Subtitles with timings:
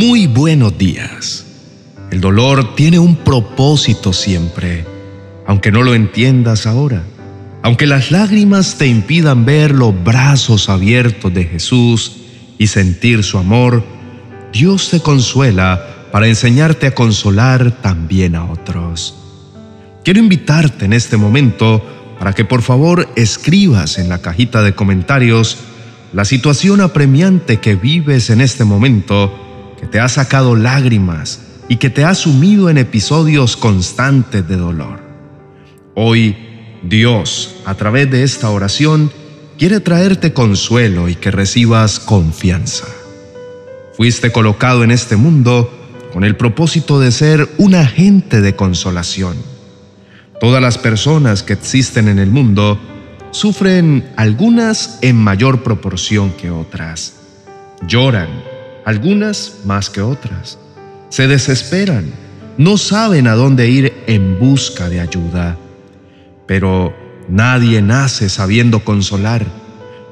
[0.00, 1.44] Muy buenos días.
[2.10, 4.86] El dolor tiene un propósito siempre,
[5.46, 7.04] aunque no lo entiendas ahora.
[7.60, 12.16] Aunque las lágrimas te impidan ver los brazos abiertos de Jesús
[12.56, 13.84] y sentir su amor,
[14.54, 19.14] Dios te consuela para enseñarte a consolar también a otros.
[20.02, 21.84] Quiero invitarte en este momento
[22.18, 25.58] para que por favor escribas en la cajita de comentarios
[26.14, 29.49] la situación apremiante que vives en este momento,
[29.80, 35.00] que te ha sacado lágrimas y que te ha sumido en episodios constantes de dolor.
[35.94, 36.36] Hoy,
[36.82, 39.10] Dios, a través de esta oración,
[39.58, 42.86] quiere traerte consuelo y que recibas confianza.
[43.96, 45.72] Fuiste colocado en este mundo
[46.12, 49.36] con el propósito de ser un agente de consolación.
[50.40, 52.78] Todas las personas que existen en el mundo
[53.30, 57.14] sufren algunas en mayor proporción que otras.
[57.86, 58.28] Lloran,
[58.90, 60.58] algunas más que otras.
[61.10, 62.06] Se desesperan,
[62.58, 65.56] no saben a dónde ir en busca de ayuda.
[66.46, 66.92] Pero
[67.28, 69.46] nadie nace sabiendo consolar.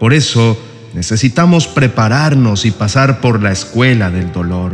[0.00, 0.58] Por eso
[0.94, 4.72] necesitamos prepararnos y pasar por la escuela del dolor.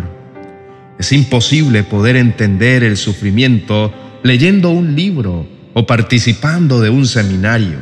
[0.98, 7.78] Es imposible poder entender el sufrimiento leyendo un libro o participando de un seminario.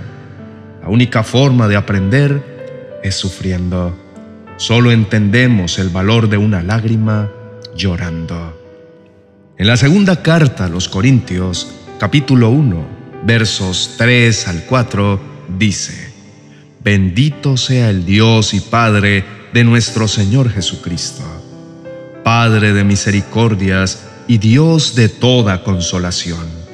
[0.83, 4.06] La única forma de aprender es sufriendo.
[4.57, 7.31] Solo entendemos el valor de una lágrima
[7.75, 8.57] llorando.
[9.59, 12.87] En la segunda carta a los Corintios, capítulo 1,
[13.25, 15.21] versos 3 al 4,
[15.59, 16.13] dice,
[16.83, 21.23] Bendito sea el Dios y Padre de nuestro Señor Jesucristo,
[22.25, 26.67] Padre de misericordias y Dios de toda consolación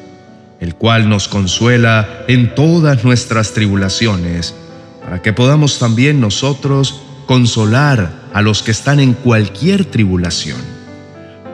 [0.63, 4.55] el cual nos consuela en todas nuestras tribulaciones,
[5.03, 10.61] para que podamos también nosotros consolar a los que están en cualquier tribulación,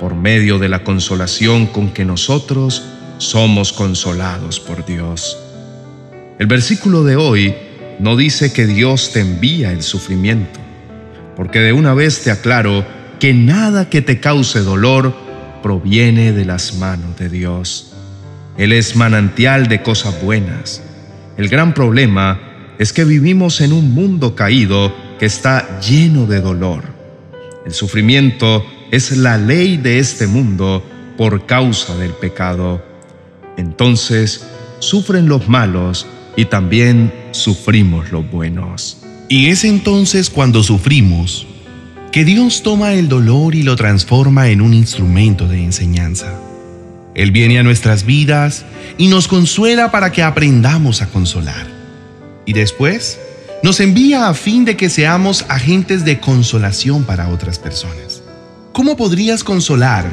[0.00, 2.84] por medio de la consolación con que nosotros
[3.18, 5.38] somos consolados por Dios.
[6.38, 7.54] El versículo de hoy
[7.98, 10.60] no dice que Dios te envía el sufrimiento,
[11.36, 12.84] porque de una vez te aclaro
[13.18, 15.14] que nada que te cause dolor
[15.62, 17.92] proviene de las manos de Dios.
[18.56, 20.82] Él es manantial de cosas buenas.
[21.36, 22.47] El gran problema
[22.78, 26.84] es que vivimos en un mundo caído que está lleno de dolor.
[27.66, 30.82] El sufrimiento es la ley de este mundo
[31.16, 32.82] por causa del pecado.
[33.56, 34.46] Entonces
[34.78, 36.06] sufren los malos
[36.36, 38.98] y también sufrimos los buenos.
[39.28, 41.46] Y es entonces cuando sufrimos
[42.12, 46.32] que Dios toma el dolor y lo transforma en un instrumento de enseñanza.
[47.14, 48.64] Él viene a nuestras vidas
[48.96, 51.77] y nos consuela para que aprendamos a consolar.
[52.48, 53.20] Y después
[53.62, 58.22] nos envía a fin de que seamos agentes de consolación para otras personas.
[58.72, 60.06] ¿Cómo podrías consolar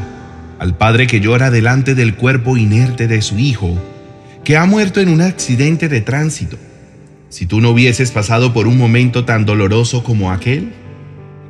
[0.59, 3.73] al padre que llora delante del cuerpo inerte de su hijo,
[4.43, 6.57] que ha muerto en un accidente de tránsito,
[7.29, 10.73] si tú no hubieses pasado por un momento tan doloroso como aquel?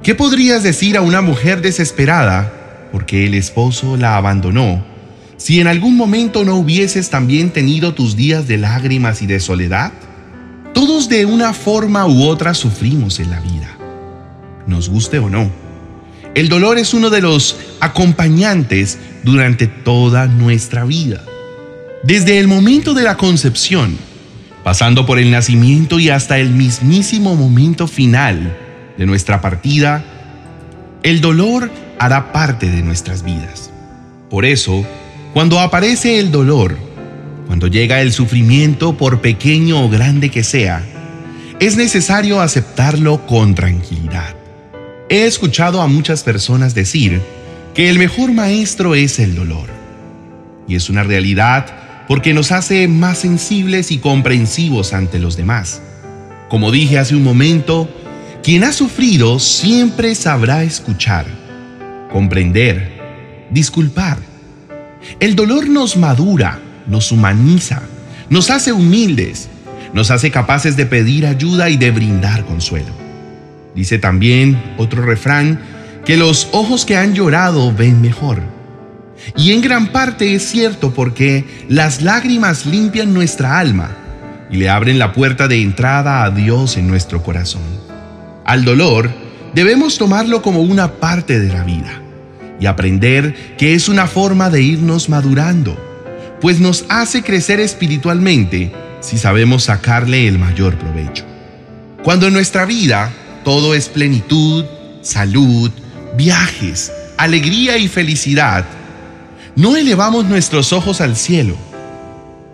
[0.04, 4.86] ¿Qué podrías decir a una mujer desesperada porque el esposo la abandonó
[5.38, 9.92] si en algún momento no hubieses también tenido tus días de lágrimas y de soledad?
[10.76, 13.78] Todos de una forma u otra sufrimos en la vida,
[14.68, 15.50] nos guste o no.
[16.34, 21.24] El dolor es uno de los acompañantes durante toda nuestra vida.
[22.04, 23.98] Desde el momento de la concepción,
[24.66, 28.58] pasando por el nacimiento y hasta el mismísimo momento final
[28.98, 30.04] de nuestra partida,
[31.04, 33.72] el dolor hará parte de nuestras vidas.
[34.30, 34.86] Por eso,
[35.34, 36.78] cuando aparece el dolor,
[37.48, 40.84] cuando llega el sufrimiento, por pequeño o grande que sea,
[41.60, 44.36] es necesario aceptarlo con tranquilidad.
[45.10, 47.22] He escuchado a muchas personas decir
[47.74, 49.70] que el mejor maestro es el dolor.
[50.68, 55.82] Y es una realidad porque nos hace más sensibles y comprensivos ante los demás.
[56.50, 57.90] Como dije hace un momento,
[58.44, 61.26] quien ha sufrido siempre sabrá escuchar,
[62.12, 64.18] comprender, disculpar
[65.20, 67.82] el dolor nos madura, nos humaniza,
[68.30, 69.50] nos hace humildes,
[69.94, 72.92] nos hace capaces de pedir ayuda y de brindar consuelo.
[73.76, 75.60] Dice también otro refrán
[76.06, 78.42] que los ojos que han llorado ven mejor.
[79.36, 83.98] Y en gran parte es cierto porque las lágrimas limpian nuestra alma
[84.52, 87.64] y le abren la puerta de entrada a Dios en nuestro corazón.
[88.46, 89.10] Al dolor
[89.54, 92.02] debemos tomarlo como una parte de la vida
[92.60, 95.78] y aprender que es una forma de irnos madurando,
[96.46, 101.26] pues nos hace crecer espiritualmente si sabemos sacarle el mayor provecho.
[102.04, 103.12] Cuando en nuestra vida
[103.44, 104.64] todo es plenitud,
[105.02, 105.72] salud,
[106.16, 108.64] viajes, alegría y felicidad,
[109.56, 111.58] no elevamos nuestros ojos al cielo.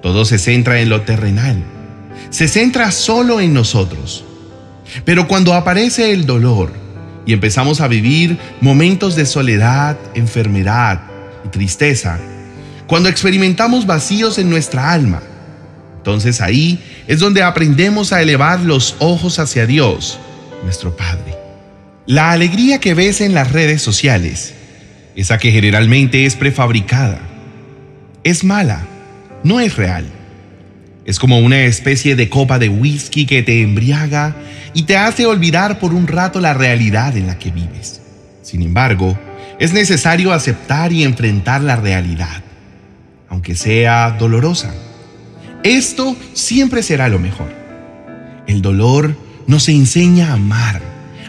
[0.02, 1.62] Todo se centra en lo terrenal.
[2.30, 4.24] Se centra solo en nosotros.
[5.04, 6.72] Pero cuando aparece el dolor
[7.26, 11.02] y empezamos a vivir momentos de soledad, enfermedad
[11.44, 12.22] y tristeza,
[12.92, 15.22] cuando experimentamos vacíos en nuestra alma,
[15.96, 16.78] entonces ahí
[17.08, 20.20] es donde aprendemos a elevar los ojos hacia Dios,
[20.66, 21.38] nuestro Padre.
[22.06, 24.54] La alegría que ves en las redes sociales,
[25.16, 27.22] esa que generalmente es prefabricada,
[28.26, 28.86] es mala,
[29.46, 30.04] no es real.
[31.06, 34.36] Es como una especie de copa de whisky que te embriaga
[34.74, 38.02] y te hace olvidar por un rato la realidad en la que vives.
[38.42, 39.18] Sin embargo,
[39.60, 42.44] es necesario aceptar y enfrentar la realidad,
[43.32, 44.76] aunque sea dolorosa.
[45.64, 47.52] Esto siempre será lo mejor.
[48.46, 49.16] El dolor
[49.48, 50.82] nos enseña a amar,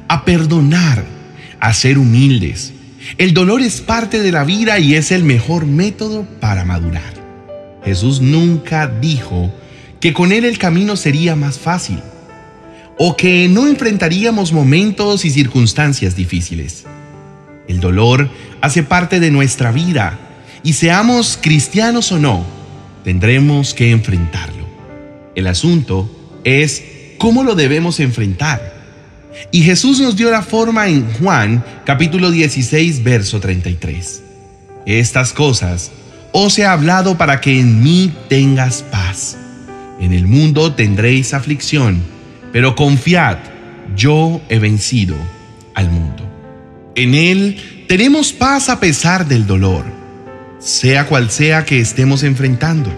[0.08, 1.04] a perdonar,
[1.60, 2.74] a ser humildes.
[3.18, 7.14] El dolor es parte de la vida y es el mejor método para madurar.
[7.84, 9.54] Jesús nunca dijo
[10.00, 12.00] que con Él el camino sería más fácil
[12.98, 16.84] o que no enfrentaríamos momentos y circunstancias difíciles.
[17.68, 18.28] El dolor
[18.60, 20.18] hace parte de nuestra vida
[20.62, 22.44] y seamos cristianos o no,
[23.04, 24.66] tendremos que enfrentarlo.
[25.34, 26.82] El asunto es
[27.18, 28.72] cómo lo debemos enfrentar.
[29.50, 34.22] Y Jesús nos dio la forma en Juan capítulo 16, verso 33.
[34.86, 35.90] Estas cosas
[36.32, 39.36] os he hablado para que en mí tengas paz.
[40.00, 42.02] En el mundo tendréis aflicción,
[42.52, 43.38] pero confiad,
[43.96, 45.16] yo he vencido
[45.74, 46.28] al mundo.
[46.94, 50.01] En Él tenemos paz a pesar del dolor
[50.62, 52.92] sea cual sea que estemos enfrentando.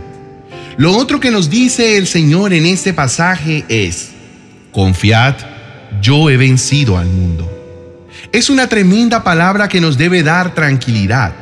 [0.76, 4.10] Lo otro que nos dice el Señor en este pasaje es,
[4.72, 5.36] confiad,
[6.02, 7.50] yo he vencido al mundo.
[8.32, 11.32] Es una tremenda palabra que nos debe dar tranquilidad.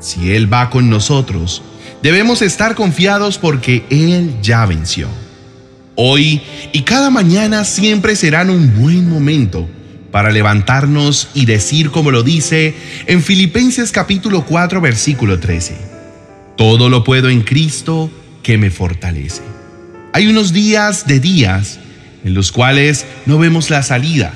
[0.00, 1.62] Si Él va con nosotros,
[2.02, 5.08] debemos estar confiados porque Él ya venció.
[5.94, 6.42] Hoy
[6.72, 9.68] y cada mañana siempre serán un buen momento
[10.16, 12.74] para levantarnos y decir como lo dice
[13.06, 15.76] en Filipenses capítulo 4 versículo 13.
[16.56, 18.10] Todo lo puedo en Cristo
[18.42, 19.42] que me fortalece.
[20.14, 21.78] Hay unos días de días
[22.24, 24.32] en los cuales no vemos la salida,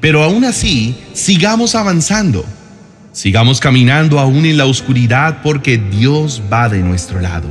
[0.00, 2.44] pero aún así sigamos avanzando,
[3.12, 7.46] sigamos caminando aún en la oscuridad porque Dios va de nuestro lado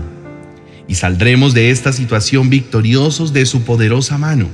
[0.85, 4.49] y saldremos de esta situación victoriosos de su poderosa mano.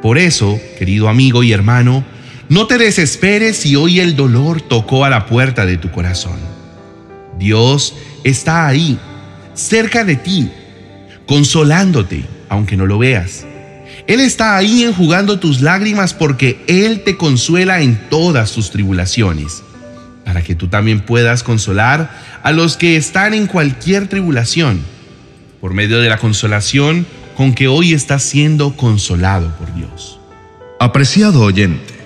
[0.00, 2.06] Por eso, querido amigo y hermano,
[2.52, 6.36] no te desesperes si hoy el dolor tocó a la puerta de tu corazón.
[7.38, 7.94] Dios
[8.24, 8.98] está ahí,
[9.54, 10.50] cerca de ti,
[11.24, 13.46] consolándote, aunque no lo veas.
[14.06, 19.62] Él está ahí enjugando tus lágrimas porque Él te consuela en todas tus tribulaciones,
[20.22, 22.10] para que tú también puedas consolar
[22.42, 24.82] a los que están en cualquier tribulación,
[25.58, 30.20] por medio de la consolación con que hoy estás siendo consolado por Dios.
[30.78, 32.01] Apreciado oyente,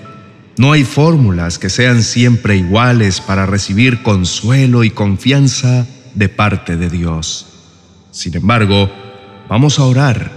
[0.58, 6.88] no hay fórmulas que sean siempre iguales para recibir consuelo y confianza de parte de
[6.88, 7.46] Dios.
[8.10, 8.90] Sin embargo,
[9.48, 10.32] vamos a orar,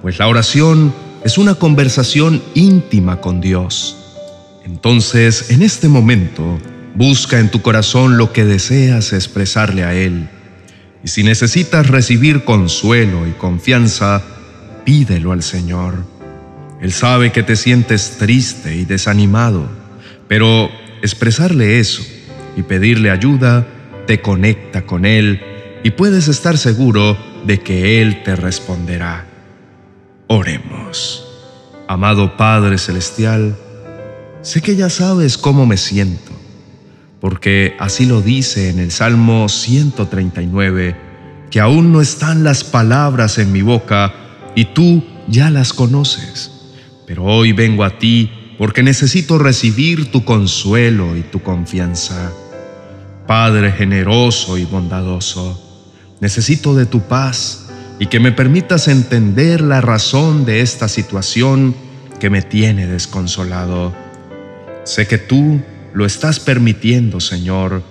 [0.00, 3.96] pues la oración es una conversación íntima con Dios.
[4.64, 6.58] Entonces, en este momento,
[6.94, 10.30] busca en tu corazón lo que deseas expresarle a Él.
[11.04, 14.22] Y si necesitas recibir consuelo y confianza,
[14.84, 16.17] pídelo al Señor.
[16.80, 19.68] Él sabe que te sientes triste y desanimado,
[20.28, 20.70] pero
[21.02, 22.04] expresarle eso
[22.56, 23.66] y pedirle ayuda
[24.06, 25.40] te conecta con Él
[25.82, 29.26] y puedes estar seguro de que Él te responderá.
[30.28, 31.24] Oremos.
[31.88, 33.56] Amado Padre Celestial,
[34.42, 36.32] sé que ya sabes cómo me siento,
[37.18, 40.94] porque así lo dice en el Salmo 139,
[41.50, 44.12] que aún no están las palabras en mi boca
[44.54, 46.57] y tú ya las conoces
[47.08, 52.30] pero hoy vengo a ti porque necesito recibir tu consuelo y tu confianza.
[53.26, 55.58] Padre generoso y bondadoso,
[56.20, 61.74] necesito de tu paz y que me permitas entender la razón de esta situación
[62.20, 63.94] que me tiene desconsolado.
[64.84, 65.62] Sé que tú
[65.94, 67.82] lo estás permitiendo, Señor,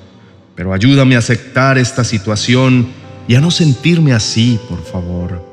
[0.54, 2.90] pero ayúdame a aceptar esta situación
[3.28, 5.44] y a no sentirme así, por favor.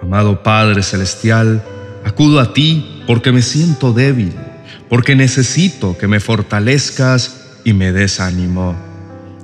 [0.00, 1.64] Amado Padre Celestial,
[2.04, 4.32] Acudo a ti porque me siento débil,
[4.88, 8.76] porque necesito que me fortalezcas y me des ánimo.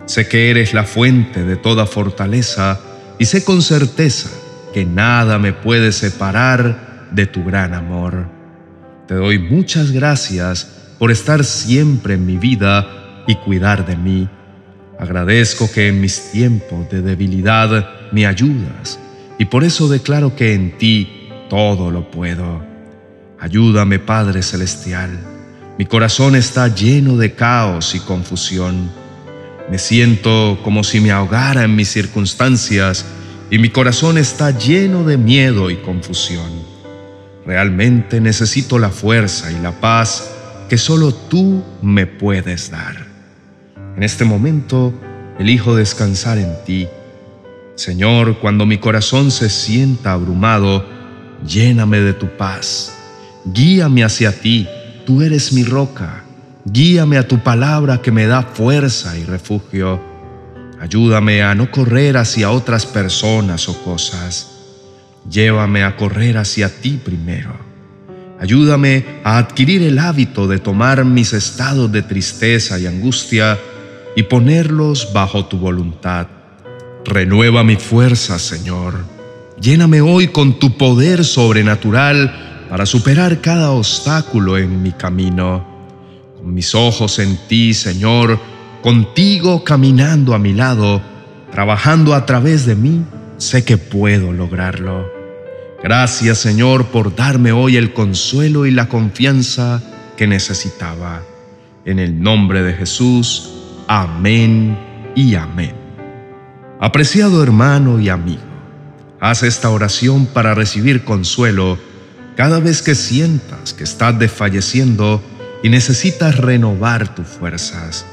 [0.06, 2.80] Sé que eres la fuente de toda fortaleza
[3.18, 4.30] y sé con certeza
[4.72, 8.26] que nada me puede separar de tu gran amor.
[9.06, 10.66] Te doy muchas gracias
[10.98, 14.28] por estar siempre en mi vida y cuidar de mí.
[14.98, 18.98] Agradezco que en mis tiempos de debilidad me ayudas
[19.38, 21.17] y por eso declaro que en ti
[21.48, 22.62] todo lo puedo.
[23.40, 25.10] Ayúdame Padre Celestial.
[25.78, 28.90] Mi corazón está lleno de caos y confusión.
[29.70, 33.04] Me siento como si me ahogara en mis circunstancias
[33.50, 36.50] y mi corazón está lleno de miedo y confusión.
[37.46, 40.30] Realmente necesito la fuerza y la paz
[40.68, 43.06] que solo tú me puedes dar.
[43.96, 44.92] En este momento
[45.38, 46.88] elijo descansar en ti.
[47.76, 50.97] Señor, cuando mi corazón se sienta abrumado,
[51.46, 52.94] lléname de tu paz.
[53.44, 54.66] Guíame hacia ti,
[55.06, 56.24] tú eres mi roca.
[56.64, 60.00] Guíame a tu palabra que me da fuerza y refugio.
[60.80, 64.48] Ayúdame a no correr hacia otras personas o cosas.
[65.28, 67.68] Llévame a correr hacia ti primero.
[68.40, 73.58] Ayúdame a adquirir el hábito de tomar mis estados de tristeza y angustia
[74.14, 76.28] y ponerlos bajo tu voluntad.
[77.04, 79.17] Renueva mi fuerza, Señor.
[79.60, 85.66] Lléname hoy con tu poder sobrenatural para superar cada obstáculo en mi camino.
[86.36, 88.38] Con mis ojos en ti, Señor,
[88.82, 91.02] contigo caminando a mi lado,
[91.50, 93.04] trabajando a través de mí,
[93.36, 95.10] sé que puedo lograrlo.
[95.82, 99.82] Gracias Señor por darme hoy el consuelo y la confianza
[100.16, 101.22] que necesitaba.
[101.84, 103.50] En el nombre de Jesús,
[103.86, 104.76] amén
[105.14, 105.74] y amén.
[106.80, 108.42] Apreciado hermano y amigo,
[109.20, 111.78] haz esta oración para recibir consuelo
[112.36, 115.22] cada vez que sientas que estás desfalleciendo
[115.62, 118.06] y necesitas renovar tus fuerzas.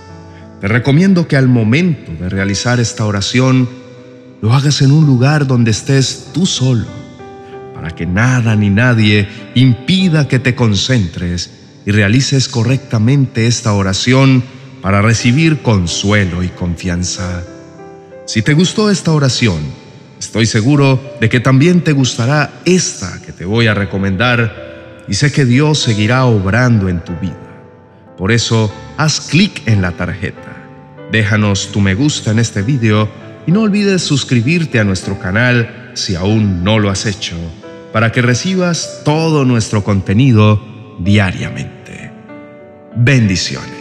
[0.61, 3.69] Te recomiendo que al momento de realizar esta oración
[4.41, 6.87] lo hagas en un lugar donde estés tú solo
[7.73, 11.51] para que nada ni nadie impida que te concentres
[11.85, 14.43] y realices correctamente esta oración
[14.81, 17.43] para recibir consuelo y confianza.
[18.25, 19.59] Si te gustó esta oración,
[20.25, 25.31] estoy seguro de que también te gustará esta que te voy a recomendar y sé
[25.31, 27.37] que Dios seguirá obrando en tu vida.
[28.17, 30.57] Por eso, haz clic en la tarjeta.
[31.11, 33.07] Déjanos tu me gusta en este video
[33.45, 37.35] y no olvides suscribirte a nuestro canal si aún no lo has hecho
[37.93, 40.59] para que recibas todo nuestro contenido
[40.99, 42.11] diariamente.
[42.95, 43.74] Bendiciones.